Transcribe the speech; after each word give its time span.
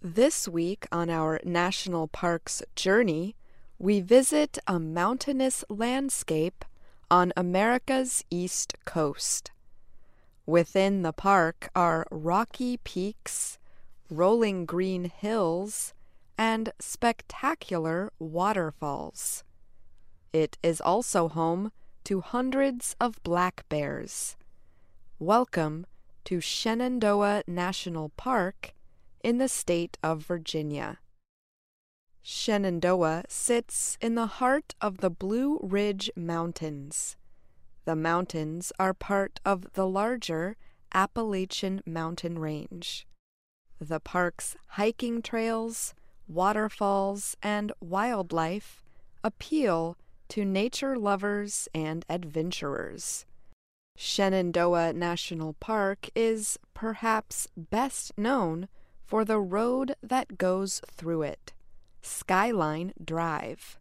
This 0.00 0.46
week 0.46 0.86
on 0.92 1.10
our 1.10 1.40
national 1.42 2.06
parks 2.06 2.62
journey, 2.76 3.34
we 3.80 4.00
visit 4.00 4.56
a 4.64 4.78
mountainous 4.78 5.64
landscape 5.68 6.64
on 7.10 7.32
America's 7.36 8.24
east 8.30 8.76
coast. 8.84 9.50
Within 10.46 11.02
the 11.02 11.12
park 11.12 11.68
are 11.74 12.06
rocky 12.12 12.76
peaks, 12.76 13.58
rolling 14.08 14.66
green 14.66 15.06
hills, 15.06 15.94
and 16.38 16.72
spectacular 16.78 18.12
waterfalls. 18.20 19.42
It 20.32 20.58
is 20.62 20.80
also 20.80 21.26
home 21.26 21.72
to 22.04 22.20
hundreds 22.20 22.94
of 23.00 23.20
black 23.24 23.64
bears. 23.68 24.36
Welcome 25.18 25.86
to 26.26 26.40
Shenandoah 26.40 27.42
National 27.48 28.10
Park 28.10 28.74
in 29.22 29.38
the 29.38 29.48
state 29.48 29.98
of 30.02 30.24
Virginia. 30.24 30.98
Shenandoah 32.22 33.24
sits 33.28 33.96
in 34.00 34.14
the 34.14 34.26
heart 34.26 34.74
of 34.80 34.98
the 34.98 35.10
Blue 35.10 35.58
Ridge 35.62 36.10
Mountains. 36.14 37.16
The 37.84 37.96
mountains 37.96 38.70
are 38.78 38.92
part 38.92 39.40
of 39.44 39.72
the 39.72 39.86
larger 39.86 40.56
Appalachian 40.92 41.80
Mountain 41.86 42.38
Range. 42.38 43.06
The 43.80 44.00
park's 44.00 44.56
hiking 44.68 45.22
trails, 45.22 45.94
waterfalls, 46.26 47.36
and 47.42 47.72
wildlife 47.80 48.82
appeal 49.24 49.96
to 50.28 50.44
nature 50.44 50.96
lovers 50.96 51.68
and 51.74 52.04
adventurers. 52.08 53.24
Shenandoah 53.96 54.92
National 54.92 55.54
Park 55.54 56.10
is 56.14 56.58
perhaps 56.74 57.48
best 57.56 58.12
known 58.16 58.68
for 59.08 59.24
the 59.24 59.40
road 59.40 59.94
that 60.02 60.36
goes 60.36 60.82
through 60.86 61.22
it 61.22 61.54
Skyline 62.02 62.92
Drive. 63.02 63.78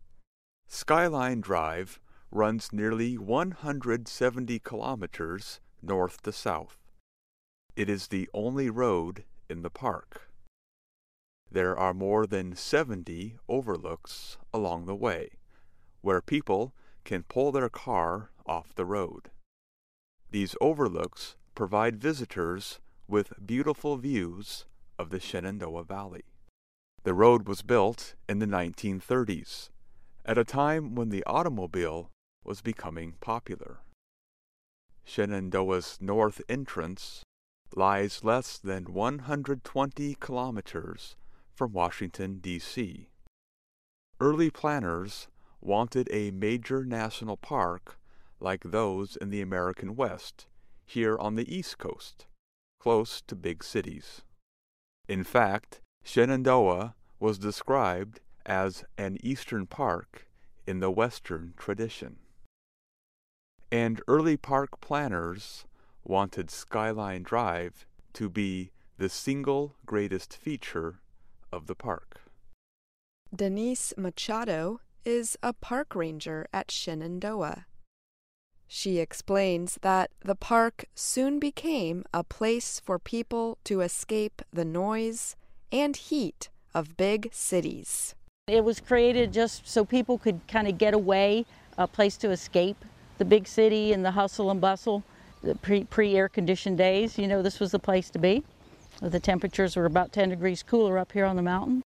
Skyline 0.70 1.42
Drive 1.42 2.00
runs 2.32 2.72
nearly 2.72 3.18
170 3.18 4.60
kilometers 4.60 5.60
north 5.84 6.22
to 6.22 6.32
south. 6.32 6.78
It 7.76 7.90
is 7.90 8.08
the 8.08 8.30
only 8.34 8.70
road 8.70 9.26
in 9.50 9.64
the 9.64 9.70
park. 9.70 10.30
There 11.52 11.78
are 11.78 11.94
more 11.94 12.26
than 12.26 12.56
70 12.56 13.36
overlooks 13.50 14.38
along 14.54 14.86
the 14.86 14.96
way, 14.96 15.32
where 16.02 16.22
people 16.22 16.74
can 17.04 17.24
pull 17.24 17.52
their 17.52 17.70
car 17.70 18.32
off 18.46 18.74
the 18.76 18.86
road. 18.86 19.30
These 20.32 20.56
overlooks 20.62 21.36
provide 21.54 21.98
visitors 21.98 22.80
with 23.10 23.46
beautiful 23.46 23.98
views 23.98 24.66
of 24.98 25.10
the 25.10 25.20
Shenandoah 25.20 25.84
Valley. 25.84 26.24
The 27.04 27.14
road 27.14 27.48
was 27.48 27.62
built 27.62 28.16
in 28.28 28.40
the 28.40 28.46
1930s, 28.46 29.70
at 30.26 30.38
a 30.38 30.44
time 30.44 30.96
when 30.96 31.10
the 31.10 31.24
automobile 31.26 32.10
was 32.44 32.62
becoming 32.62 33.14
popular. 33.22 33.80
Shenandoah's 35.06 36.00
north 36.02 36.42
entrance 36.50 37.24
lies 37.76 38.24
less 38.24 38.58
than 38.58 38.94
120 38.94 40.16
kilometers 40.20 41.16
from 41.54 41.74
Washington, 41.74 42.40
D.C. 42.40 43.10
Early 44.20 44.50
planners 44.50 45.28
wanted 45.62 46.08
a 46.12 46.32
major 46.32 46.84
national 46.86 47.38
park 47.38 48.00
like 48.40 48.64
those 48.64 49.16
in 49.16 49.30
the 49.30 49.42
American 49.42 49.96
West, 49.96 50.48
here 50.86 51.18
on 51.18 51.36
the 51.36 51.54
East 51.54 51.78
Coast, 51.78 52.28
close 52.80 53.22
to 53.22 53.36
big 53.36 53.64
cities. 53.64 54.22
In 55.08 55.24
fact, 55.24 55.82
Shenandoah 56.04 56.96
was 57.20 57.38
described 57.38 58.20
as 58.46 58.84
an 58.98 59.18
Eastern 59.22 59.66
park 59.66 60.28
in 60.66 60.80
the 60.80 60.92
Western 60.92 61.54
tradition. 61.58 62.18
And 63.72 64.02
early 64.08 64.38
park 64.38 64.82
planners 64.82 65.66
wanted 66.04 66.50
Skyline 66.50 67.24
Drive 67.24 67.86
to 68.14 68.30
be 68.30 68.72
the 68.98 69.10
single 69.10 69.76
greatest 69.86 70.36
feature 70.36 71.00
of 71.52 71.68
the 71.68 71.76
park. 71.76 72.22
Denise 73.34 73.94
Machado 73.98 74.82
is 75.06 75.38
a 75.44 75.54
park 75.54 75.96
ranger 75.96 76.48
at 76.52 76.72
Shenandoah. 76.72 77.67
She 78.68 79.00
explains 79.00 79.80
that 79.82 80.12
the 80.24 80.36
park 80.36 80.86
soon 80.94 81.40
became 81.40 82.04
a 82.14 82.24
place 82.24 82.82
for 82.84 83.00
people 83.00 83.58
to 83.64 83.82
escape 83.82 84.42
the 84.52 84.66
noise 84.66 85.36
and 85.72 85.96
heat 85.96 86.50
of 86.74 86.98
big 86.98 87.30
cities. 87.32 88.14
It 88.48 88.64
was 88.64 88.80
created 88.80 89.34
just 89.34 89.68
so 89.68 89.84
people 89.84 90.18
could 90.18 90.42
kind 90.48 90.68
of 90.68 90.78
get 90.78 90.94
away, 90.94 91.46
a 91.78 91.88
place 91.88 92.18
to 92.18 92.32
escape 92.32 92.84
the 93.18 93.26
big 93.26 93.48
city 93.48 93.94
and 93.94 94.06
the 94.06 94.12
hustle 94.12 94.52
and 94.52 94.62
bustle, 94.62 95.04
the 95.44 95.56
pre, 95.56 96.16
air 96.16 96.30
conditioned 96.30 96.78
days. 96.78 97.18
You 97.18 97.28
know, 97.28 97.42
this 97.42 97.60
was 97.60 97.72
the 97.72 97.80
place 97.80 98.10
to 98.12 98.20
be. 98.20 98.44
The 99.02 99.20
temperatures 99.20 99.76
were 99.76 99.86
about 99.86 100.12
10 100.12 100.30
degrees 100.30 100.64
cooler 100.64 100.98
up 100.98 101.12
here 101.12 101.26
on 101.26 101.36
the 101.36 101.42
mountain. 101.42 101.84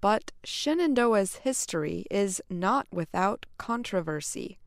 But 0.00 0.32
Shenandoah's 0.44 1.36
history 1.36 2.06
is 2.10 2.40
not 2.50 2.86
without 2.90 3.46
controversy. 3.58 4.58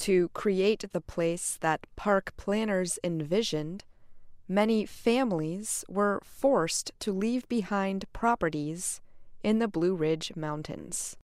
To 0.00 0.30
create 0.30 0.86
the 0.92 1.02
place 1.02 1.58
that 1.60 1.86
park 1.94 2.32
planners 2.38 2.98
envisioned, 3.04 3.84
many 4.48 4.86
families 4.86 5.84
were 5.90 6.22
forced 6.24 6.92
to 7.00 7.12
leave 7.12 7.46
behind 7.50 8.10
properties 8.14 9.02
in 9.42 9.58
the 9.58 9.68
Blue 9.68 9.94
Ridge 9.94 10.34
Mountains. 10.34 11.18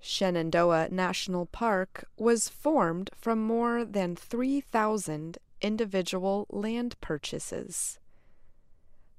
Shenandoah 0.00 0.88
National 0.90 1.46
Park 1.46 2.08
was 2.16 2.48
formed 2.48 3.10
from 3.14 3.40
more 3.40 3.84
than 3.84 4.16
3,000 4.16 5.38
individual 5.60 6.48
land 6.50 7.00
purchases. 7.00 8.00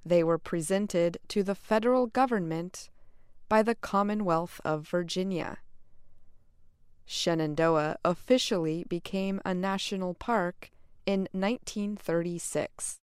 They 0.04 0.22
were 0.22 0.36
presented 0.36 1.16
to 1.28 1.42
the 1.42 1.54
federal 1.54 2.06
government 2.06 2.90
by 3.48 3.62
the 3.62 3.76
Commonwealth 3.76 4.60
of 4.62 4.86
Virginia. 4.86 5.56
Shenandoah 7.12 7.96
officially 8.04 8.84
became 8.84 9.40
a 9.44 9.52
national 9.52 10.14
park 10.14 10.70
in 11.04 11.22
1936. 11.32 13.00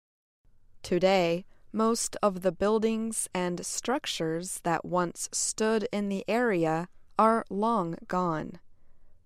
Today, 0.84 1.44
most 1.74 2.16
of 2.22 2.44
the 2.44 2.52
buildings 2.52 3.28
and 3.34 3.66
structures 3.66 4.62
that 4.64 4.86
once 4.86 5.28
stood 5.32 5.88
in 5.92 6.10
the 6.10 6.24
area 6.28 6.88
are 7.18 7.46
long 7.50 7.96
gone, 8.08 8.60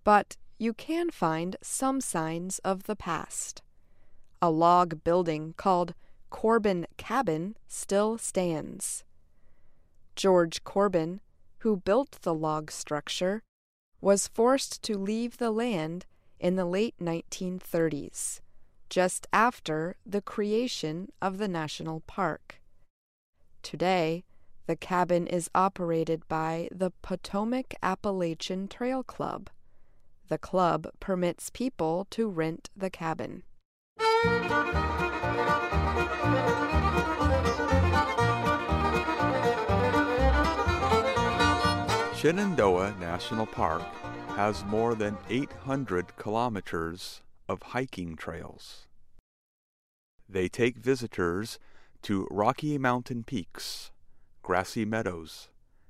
but 0.02 0.38
you 0.58 0.72
can 0.72 1.10
find 1.10 1.56
some 1.60 2.00
signs 2.00 2.58
of 2.60 2.84
the 2.84 2.96
past. 2.96 3.60
A 4.40 4.50
log 4.50 5.04
building 5.04 5.52
called 5.58 5.92
Corbin 6.30 6.86
Cabin 6.96 7.54
still 7.68 8.16
stands. 8.16 9.04
George 10.16 10.64
Corbin, 10.64 11.20
who 11.58 11.76
built 11.76 12.22
the 12.22 12.32
log 12.32 12.70
structure, 12.70 13.42
was 14.00 14.28
forced 14.28 14.82
to 14.82 14.96
leave 14.96 15.36
the 15.36 15.50
land 15.50 16.06
in 16.38 16.56
the 16.56 16.64
late 16.64 16.94
1930s, 17.00 18.40
just 18.88 19.26
after 19.32 19.96
the 20.06 20.22
creation 20.22 21.10
of 21.20 21.38
the 21.38 21.48
national 21.48 22.00
park. 22.06 22.60
Today, 23.62 24.24
the 24.66 24.76
cabin 24.76 25.26
is 25.26 25.50
operated 25.54 26.26
by 26.28 26.68
the 26.70 26.92
Potomac 27.02 27.74
Appalachian 27.82 28.68
Trail 28.68 29.02
Club. 29.02 29.50
The 30.28 30.38
club 30.38 30.88
permits 31.00 31.50
people 31.50 32.06
to 32.10 32.28
rent 32.28 32.70
the 32.76 32.90
cabin. 32.90 33.42
Shenandoah 42.20 42.96
National 43.00 43.46
Park 43.46 43.80
has 44.36 44.62
more 44.66 44.94
than 44.94 45.16
800 45.30 46.18
kilometers 46.18 47.22
of 47.48 47.62
hiking 47.62 48.14
trails. 48.14 48.86
They 50.28 50.46
take 50.46 50.76
visitors 50.76 51.58
to 52.02 52.28
Rocky 52.30 52.76
Mountain 52.76 53.24
peaks, 53.24 53.90
grassy 54.42 54.84
meadows, 54.84 55.48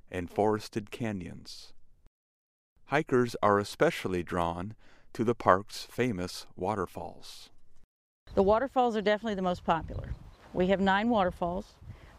and 0.09 0.31
forested 0.31 0.93
canyons. 0.93 1.73
Hikers 2.85 3.35
are 3.43 3.59
especially 3.59 4.23
drawn 4.23 4.77
to 5.15 5.25
the 5.25 5.35
park's 5.35 5.83
famous 5.91 6.47
waterfalls. 6.55 7.51
The 8.37 8.45
waterfalls 8.45 8.97
are 8.97 9.03
definitely 9.03 9.35
the 9.35 9.43
most 9.43 9.65
popular. 9.65 10.15
We 10.53 10.69
have 10.69 10.79
nine 10.79 11.09
waterfalls. 11.09 11.75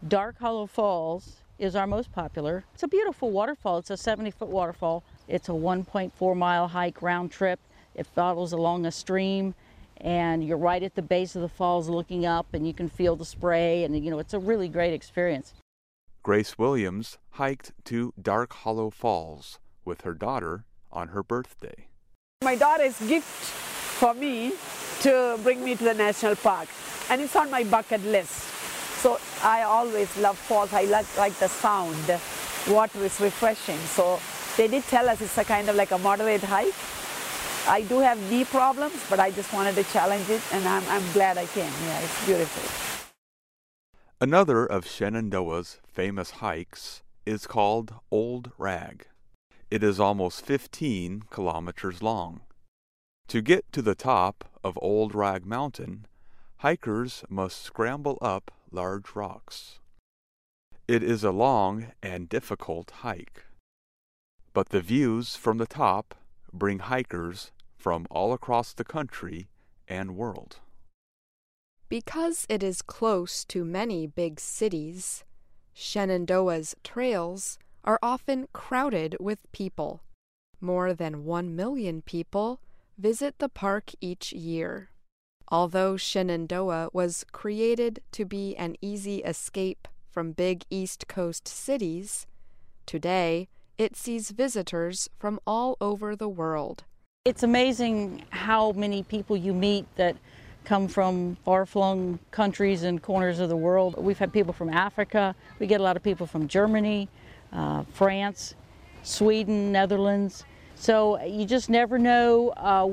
Dark 0.06 0.38
Hollow 0.38 0.66
Falls 0.66 1.41
is 1.58 1.76
our 1.76 1.86
most 1.86 2.12
popular. 2.12 2.64
It's 2.74 2.82
a 2.82 2.88
beautiful 2.88 3.30
waterfall. 3.30 3.78
It's 3.78 3.90
a 3.90 3.96
70 3.96 4.30
foot 4.30 4.48
waterfall. 4.48 5.04
It's 5.28 5.48
a 5.48 5.52
1.4 5.52 6.36
mile 6.36 6.68
hike 6.68 7.02
round 7.02 7.30
trip. 7.30 7.60
It 7.94 8.06
follows 8.06 8.52
along 8.52 8.86
a 8.86 8.92
stream 8.92 9.54
and 9.98 10.44
you're 10.44 10.56
right 10.56 10.82
at 10.82 10.94
the 10.94 11.02
base 11.02 11.36
of 11.36 11.42
the 11.42 11.48
falls 11.48 11.88
looking 11.88 12.26
up 12.26 12.46
and 12.52 12.66
you 12.66 12.74
can 12.74 12.88
feel 12.88 13.16
the 13.16 13.24
spray 13.24 13.84
and 13.84 14.04
you 14.04 14.10
know 14.10 14.18
it's 14.18 14.34
a 14.34 14.38
really 14.38 14.68
great 14.68 14.92
experience. 14.92 15.54
Grace 16.22 16.58
Williams 16.58 17.18
hiked 17.30 17.72
to 17.84 18.12
Dark 18.20 18.52
Hollow 18.52 18.90
Falls 18.90 19.58
with 19.84 20.02
her 20.02 20.14
daughter 20.14 20.64
on 20.92 21.08
her 21.08 21.22
birthday. 21.22 21.88
My 22.44 22.54
daughter's 22.54 22.98
gift 23.00 23.26
for 24.02 24.14
me 24.14 24.52
to 25.00 25.38
bring 25.42 25.64
me 25.64 25.74
to 25.74 25.84
the 25.84 25.94
national 25.94 26.36
park, 26.36 26.68
and 27.10 27.20
it's 27.20 27.34
on 27.34 27.50
my 27.50 27.64
bucket 27.64 28.04
list. 28.04 28.61
So 29.02 29.18
I 29.42 29.62
always 29.62 30.16
love 30.16 30.38
falls. 30.38 30.72
I 30.72 30.84
like, 30.84 31.18
like 31.18 31.34
the 31.40 31.48
sound. 31.48 32.06
Water 32.68 33.04
is 33.04 33.20
refreshing. 33.20 33.78
So 33.78 34.20
they 34.56 34.68
did 34.68 34.84
tell 34.84 35.08
us 35.08 35.20
it's 35.20 35.36
a 35.36 35.42
kind 35.42 35.68
of 35.68 35.74
like 35.74 35.90
a 35.90 35.98
moderate 35.98 36.44
hike. 36.44 36.72
I 37.66 37.82
do 37.82 37.98
have 37.98 38.16
knee 38.30 38.44
problems, 38.44 39.04
but 39.10 39.18
I 39.18 39.32
just 39.32 39.52
wanted 39.52 39.74
to 39.74 39.82
challenge 39.92 40.30
it, 40.30 40.40
and 40.52 40.64
I'm, 40.68 40.84
I'm 40.88 41.02
glad 41.12 41.36
I 41.36 41.46
came. 41.46 41.72
Yeah, 41.82 42.00
it's 42.00 42.26
beautiful. 42.26 43.10
Another 44.20 44.64
of 44.64 44.86
Shenandoah's 44.86 45.78
famous 45.84 46.30
hikes 46.38 47.02
is 47.26 47.48
called 47.48 47.94
Old 48.12 48.52
Rag. 48.56 49.08
It 49.68 49.82
is 49.82 49.98
almost 49.98 50.46
15 50.46 51.24
kilometers 51.28 52.04
long. 52.04 52.42
To 53.26 53.42
get 53.42 53.64
to 53.72 53.82
the 53.82 53.96
top 53.96 54.44
of 54.62 54.78
Old 54.80 55.12
Rag 55.12 55.44
Mountain, 55.44 56.06
hikers 56.58 57.24
must 57.28 57.64
scramble 57.64 58.18
up 58.22 58.52
large 58.72 59.14
rocks. 59.14 59.78
It 60.88 61.02
is 61.02 61.22
a 61.22 61.30
long 61.30 61.92
and 62.02 62.28
difficult 62.28 62.90
hike, 63.02 63.44
but 64.52 64.70
the 64.70 64.80
views 64.80 65.36
from 65.36 65.58
the 65.58 65.66
top 65.66 66.14
bring 66.52 66.80
hikers 66.80 67.50
from 67.76 68.06
all 68.10 68.32
across 68.32 68.72
the 68.72 68.84
country 68.84 69.48
and 69.88 70.16
world. 70.16 70.60
Because 71.88 72.46
it 72.48 72.62
is 72.62 72.80
close 72.80 73.44
to 73.46 73.64
many 73.64 74.06
big 74.06 74.40
cities, 74.40 75.24
Shenandoah's 75.74 76.74
trails 76.82 77.58
are 77.84 77.98
often 78.02 78.48
crowded 78.52 79.16
with 79.20 79.50
people. 79.52 80.02
More 80.60 80.94
than 80.94 81.24
one 81.24 81.56
million 81.56 82.00
people 82.02 82.60
visit 82.96 83.38
the 83.38 83.48
park 83.48 83.90
each 84.00 84.32
year. 84.32 84.91
Although 85.52 85.98
Shenandoah 85.98 86.88
was 86.94 87.26
created 87.30 88.00
to 88.12 88.24
be 88.24 88.56
an 88.56 88.74
easy 88.80 89.18
escape 89.18 89.86
from 90.10 90.32
big 90.32 90.64
East 90.70 91.08
Coast 91.08 91.46
cities, 91.46 92.26
today 92.86 93.48
it 93.76 93.94
sees 93.94 94.30
visitors 94.30 95.10
from 95.18 95.38
all 95.46 95.76
over 95.78 96.16
the 96.16 96.28
world. 96.28 96.84
It's 97.26 97.42
amazing 97.42 98.24
how 98.30 98.72
many 98.72 99.02
people 99.02 99.36
you 99.36 99.52
meet 99.52 99.84
that 99.96 100.16
come 100.64 100.88
from 100.88 101.36
far 101.44 101.66
flung 101.66 102.18
countries 102.30 102.82
and 102.82 103.02
corners 103.02 103.38
of 103.38 103.50
the 103.50 103.56
world. 103.56 103.94
We've 103.98 104.18
had 104.18 104.32
people 104.32 104.54
from 104.54 104.70
Africa, 104.70 105.34
we 105.58 105.66
get 105.66 105.82
a 105.82 105.84
lot 105.84 105.98
of 105.98 106.02
people 106.02 106.26
from 106.26 106.48
Germany, 106.48 107.10
uh, 107.52 107.84
France, 107.92 108.54
Sweden, 109.02 109.70
Netherlands. 109.70 110.44
So 110.76 111.22
you 111.22 111.44
just 111.44 111.68
never 111.68 111.98
know 111.98 112.54
uh, 112.56 112.86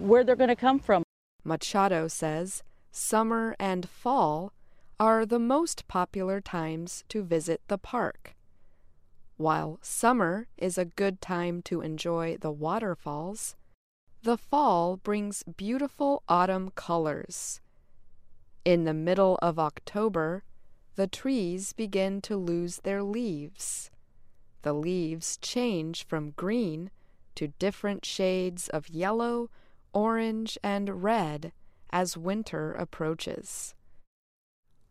where 0.00 0.22
they're 0.22 0.36
going 0.36 0.48
to 0.48 0.56
come 0.56 0.78
from. 0.78 1.03
Machado 1.44 2.08
says 2.08 2.62
summer 2.90 3.54
and 3.58 3.88
fall 3.88 4.52
are 4.98 5.26
the 5.26 5.38
most 5.38 5.86
popular 5.88 6.40
times 6.40 7.04
to 7.08 7.22
visit 7.22 7.60
the 7.68 7.78
park. 7.78 8.34
While 9.36 9.78
summer 9.82 10.46
is 10.56 10.78
a 10.78 10.84
good 10.84 11.20
time 11.20 11.60
to 11.62 11.80
enjoy 11.80 12.38
the 12.40 12.52
waterfalls, 12.52 13.56
the 14.22 14.38
fall 14.38 14.96
brings 14.96 15.42
beautiful 15.42 16.22
autumn 16.28 16.70
colors. 16.70 17.60
In 18.64 18.84
the 18.84 18.94
middle 18.94 19.38
of 19.42 19.58
October, 19.58 20.44
the 20.94 21.06
trees 21.06 21.72
begin 21.72 22.22
to 22.22 22.36
lose 22.36 22.78
their 22.78 23.02
leaves. 23.02 23.90
The 24.62 24.72
leaves 24.72 25.36
change 25.38 26.06
from 26.06 26.30
green 26.30 26.90
to 27.34 27.48
different 27.58 28.06
shades 28.06 28.68
of 28.68 28.88
yellow, 28.88 29.50
orange, 29.94 30.58
and 30.62 31.02
red 31.02 31.52
as 31.90 32.16
winter 32.16 32.72
approaches. 32.72 33.74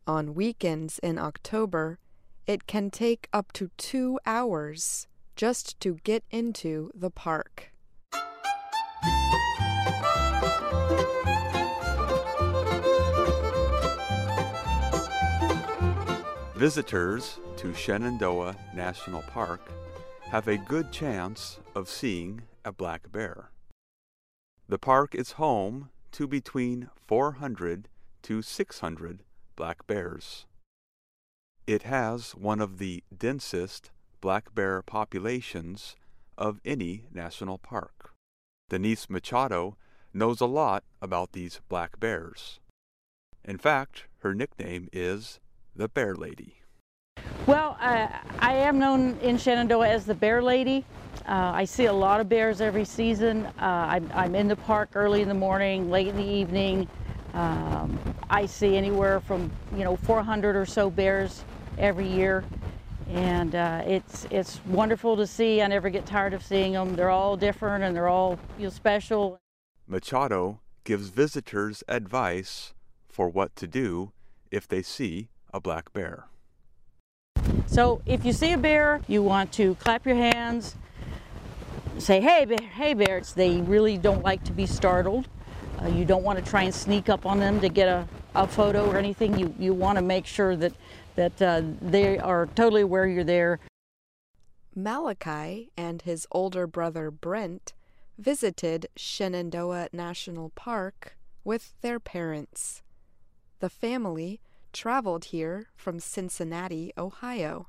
On 0.07 0.33
weekends 0.33 0.99
in 0.99 1.19
October, 1.19 1.99
it 2.47 2.65
can 2.65 2.89
take 2.89 3.27
up 3.31 3.53
to 3.53 3.69
two 3.77 4.19
hours 4.25 5.07
just 5.35 5.79
to 5.81 5.97
get 6.03 6.23
into 6.31 6.89
the 6.93 7.09
park. 7.09 7.71
Visitors 16.55 17.39
to 17.57 17.73
Shenandoah 17.73 18.55
National 18.73 19.21
Park 19.23 19.69
have 20.29 20.47
a 20.47 20.57
good 20.57 20.91
chance 20.91 21.59
of 21.75 21.89
seeing 21.89 22.41
a 22.63 22.71
black 22.71 23.11
bear. 23.11 23.52
The 24.73 24.79
park 24.79 25.13
is 25.13 25.33
home 25.33 25.91
to 26.13 26.27
between 26.27 26.89
400 27.05 27.89
to 28.23 28.41
600 28.41 29.23
black 29.55 29.85
bears. 29.85 30.47
It 31.67 31.83
has 31.83 32.31
one 32.31 32.59
of 32.59 32.79
the 32.79 33.03
densest 33.15 33.91
black 34.19 34.55
bear 34.55 34.81
populations 34.81 35.95
of 36.39 36.59
any 36.65 37.05
national 37.13 37.59
park. 37.59 38.15
Denise 38.67 39.11
Machado 39.11 39.77
knows 40.11 40.41
a 40.41 40.47
lot 40.47 40.83
about 41.03 41.33
these 41.33 41.61
black 41.69 41.99
bears. 41.99 42.59
In 43.45 43.59
fact, 43.59 44.07
her 44.21 44.33
nickname 44.33 44.89
is 44.91 45.39
the 45.75 45.87
Bear 45.87 46.15
Lady? 46.15 46.62
Well, 47.45 47.75
uh, 47.81 48.07
I 48.39 48.53
am 48.53 48.79
known 48.79 49.17
in 49.21 49.37
Shenandoah 49.37 49.89
as 49.89 50.05
the 50.05 50.15
Bear 50.15 50.41
Lady. 50.41 50.85
Uh, 51.27 51.51
I 51.53 51.65
see 51.65 51.87
a 51.87 51.93
lot 51.93 52.21
of 52.21 52.29
bears 52.29 52.61
every 52.61 52.85
season. 52.85 53.45
Uh, 53.45 53.51
I'm, 53.59 54.09
I'm, 54.13 54.33
in 54.33 54.47
the 54.47 54.55
park 54.55 54.91
early 54.95 55.21
in 55.21 55.27
the 55.27 55.33
morning, 55.33 55.91
late 55.91 56.07
in 56.07 56.15
the 56.15 56.23
evening. 56.23 56.87
Um, 57.33 57.99
I 58.29 58.45
see 58.45 58.77
anywhere 58.77 59.19
from 59.19 59.51
you 59.75 59.83
know 59.83 59.97
400 59.97 60.55
or 60.55 60.65
so 60.65 60.89
bears 60.89 61.43
every 61.77 62.07
year, 62.07 62.45
and 63.09 63.55
uh, 63.55 63.83
it's 63.85 64.25
it's 64.31 64.61
wonderful 64.67 65.17
to 65.17 65.27
see. 65.27 65.61
I 65.61 65.67
never 65.67 65.89
get 65.89 66.05
tired 66.05 66.33
of 66.33 66.45
seeing 66.45 66.71
them. 66.71 66.95
They're 66.95 67.09
all 67.09 67.35
different 67.35 67.83
and 67.83 67.93
they're 67.93 68.07
all 68.07 68.39
you 68.57 68.65
know, 68.65 68.69
special. 68.69 69.37
Machado 69.85 70.61
gives 70.85 71.09
visitors 71.09 71.83
advice 71.89 72.73
for 73.09 73.27
what 73.27 73.53
to 73.57 73.67
do 73.67 74.13
if 74.49 74.65
they 74.65 74.81
see 74.81 75.27
a 75.53 75.59
black 75.59 75.91
bear. 75.91 76.27
So 77.73 78.03
if 78.05 78.23
you 78.23 78.33
see 78.33 78.53
a 78.53 78.57
bear, 78.59 79.01
you 79.07 79.23
want 79.23 79.51
to 79.53 79.73
clap 79.73 80.05
your 80.05 80.15
hands, 80.15 80.75
say, 81.97 82.21
hey, 82.21 82.45
bear, 82.45 82.67
hey, 82.67 82.93
bears. 82.93 83.33
They 83.33 83.61
really 83.61 83.97
don't 83.97 84.21
like 84.21 84.43
to 84.43 84.51
be 84.51 84.67
startled. 84.67 85.27
Uh, 85.81 85.87
you 85.87 86.05
don't 86.05 86.21
want 86.21 86.37
to 86.37 86.45
try 86.45 86.61
and 86.61 86.75
sneak 86.75 87.09
up 87.09 87.25
on 87.25 87.39
them 87.39 87.59
to 87.61 87.69
get 87.69 87.87
a, 87.87 88.07
a 88.35 88.45
photo 88.45 88.87
or 88.87 88.97
anything. 88.97 89.39
You, 89.39 89.55
you 89.57 89.73
want 89.73 89.97
to 89.97 90.03
make 90.03 90.27
sure 90.27 90.55
that, 90.55 90.73
that 91.15 91.41
uh, 91.41 91.63
they 91.81 92.19
are 92.19 92.45
totally 92.45 92.83
aware 92.83 93.07
you're 93.07 93.23
there. 93.23 93.59
Malachi 94.75 95.71
and 95.75 96.03
his 96.03 96.27
older 96.31 96.67
brother 96.67 97.09
Brent 97.09 97.73
visited 98.19 98.85
Shenandoah 98.95 99.89
National 99.91 100.49
Park 100.49 101.17
with 101.43 101.73
their 101.81 101.99
parents. 101.99 102.83
The 103.61 103.69
family 103.69 104.41
traveled 104.73 105.25
here 105.25 105.67
from 105.75 105.99
Cincinnati, 105.99 106.91
Ohio. 106.97 107.67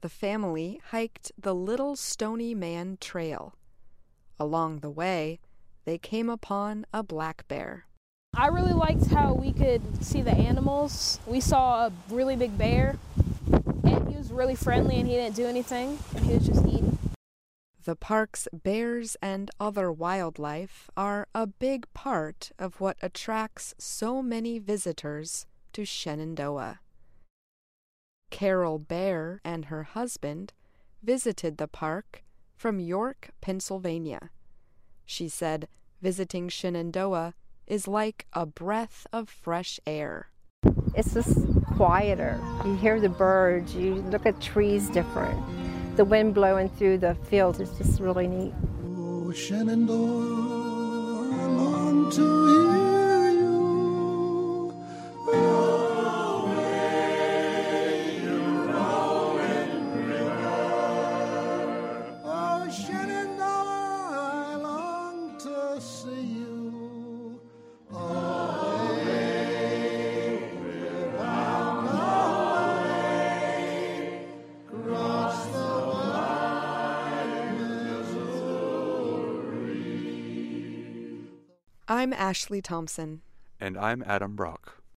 The 0.00 0.08
family 0.08 0.80
hiked 0.90 1.30
the 1.38 1.54
Little 1.54 1.94
Stony 1.94 2.54
Man 2.54 2.98
Trail. 3.00 3.54
Along 4.40 4.80
the 4.80 4.90
way, 4.90 5.38
they 5.84 5.98
came 5.98 6.28
upon 6.28 6.86
a 6.92 7.02
black 7.02 7.46
bear. 7.46 7.86
I 8.34 8.48
really 8.48 8.72
liked 8.72 9.06
how 9.06 9.34
we 9.34 9.52
could 9.52 10.02
see 10.02 10.22
the 10.22 10.32
animals. 10.32 11.20
We 11.26 11.40
saw 11.40 11.86
a 11.86 11.92
really 12.08 12.34
big 12.34 12.56
bear, 12.56 12.98
and 13.84 14.08
he 14.08 14.16
was 14.16 14.32
really 14.32 14.54
friendly 14.54 14.98
and 14.98 15.06
he 15.06 15.14
didn't 15.14 15.36
do 15.36 15.46
anything. 15.46 15.98
He 16.22 16.32
was 16.32 16.46
just 16.46 16.66
eating. 16.66 16.98
The 17.84 17.96
park's 17.96 18.48
bears 18.52 19.16
and 19.20 19.50
other 19.60 19.92
wildlife 19.92 20.88
are 20.96 21.26
a 21.34 21.46
big 21.46 21.92
part 21.94 22.52
of 22.58 22.80
what 22.80 22.96
attracts 23.02 23.74
so 23.76 24.22
many 24.22 24.58
visitors 24.58 25.46
to 25.72 25.84
Shenandoah. 25.84 26.80
Carol 28.30 28.78
Bear 28.78 29.40
and 29.44 29.66
her 29.66 29.82
husband 29.82 30.52
visited 31.02 31.58
the 31.58 31.68
park 31.68 32.22
from 32.56 32.80
York, 32.80 33.30
Pennsylvania. 33.40 34.30
She 35.04 35.28
said 35.28 35.68
visiting 36.00 36.48
Shenandoah 36.48 37.34
is 37.66 37.86
like 37.86 38.26
a 38.32 38.46
breath 38.46 39.06
of 39.12 39.28
fresh 39.28 39.78
air. 39.86 40.30
It's 40.94 41.14
just 41.14 41.38
quieter. 41.76 42.40
You 42.64 42.76
hear 42.76 43.00
the 43.00 43.08
birds, 43.08 43.74
you 43.74 43.94
look 43.94 44.26
at 44.26 44.40
trees 44.40 44.88
different. 44.90 45.40
The 45.96 46.04
wind 46.04 46.34
blowing 46.34 46.68
through 46.70 46.98
the 46.98 47.14
fields 47.14 47.60
is 47.60 47.70
just 47.76 48.00
really 48.00 48.26
neat. 48.26 48.54
Oh, 48.96 49.32
Shenandoah, 49.32 49.94
I 51.34 51.46
long 51.46 52.10
to 52.12 52.72
hear 52.72 52.81
I'm 82.02 82.12
Ashley 82.12 82.60
Thompson. 82.60 83.22
And 83.60 83.78
I'm 83.78 84.02
Adam 84.04 84.34
Brock. 84.34 84.81